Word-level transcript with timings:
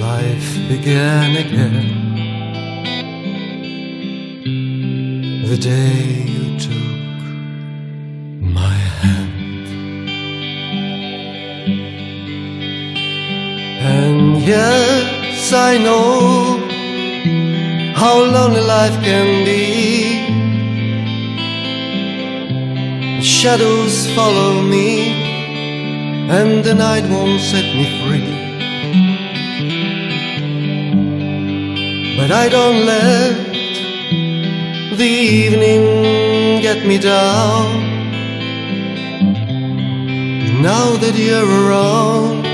Life 0.00 0.68
began 0.68 1.36
again 1.36 1.86
the 5.46 5.56
day 5.56 6.24
you 6.34 6.58
took 6.58 7.22
my 8.40 8.74
hand. 9.00 9.68
And 13.80 14.42
yes, 14.42 15.52
I 15.52 15.78
know 15.78 16.58
how 17.94 18.18
lonely 18.18 18.62
life 18.62 18.96
can 19.04 19.44
be. 19.44 19.62
Shadows 23.22 24.10
follow 24.14 24.60
me, 24.60 25.10
and 26.28 26.64
the 26.64 26.74
night 26.74 27.04
won't 27.08 27.40
set 27.40 27.64
me 27.76 27.84
free. 28.02 28.33
But 32.16 32.30
I 32.30 32.48
don't 32.48 32.86
let 32.86 33.34
the 34.96 35.04
evening 35.04 36.62
get 36.62 36.86
me 36.86 36.96
down. 36.98 37.82
Now 40.62 40.96
that 40.96 41.14
you're 41.16 41.44
around 41.44 42.53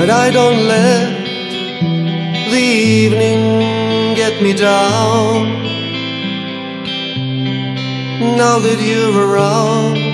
But 0.00 0.08
I 0.08 0.30
don't 0.30 0.66
let 0.66 1.10
the 2.50 2.56
evening 2.56 4.14
get 4.14 4.42
me 4.42 4.54
down. 4.54 5.44
Now 8.34 8.58
that 8.60 8.80
you're 8.80 9.28
around 9.28 10.09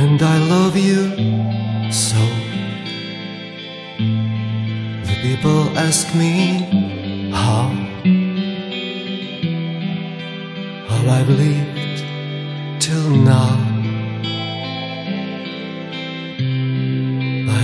and 0.00 0.22
I 0.22 0.38
love 0.54 0.76
you 0.76 1.02
so. 1.90 2.22
The 5.08 5.16
people 5.22 5.60
ask 5.76 6.14
me 6.14 6.32
how, 7.32 7.64
how 10.88 11.02
I've 11.16 11.28
lived 11.28 11.98
till 12.78 13.10
now. 13.10 13.54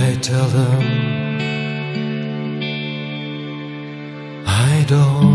I 0.03 0.17
tell 0.21 0.47
them 0.47 0.81
I 4.45 4.85
don't 4.89 5.34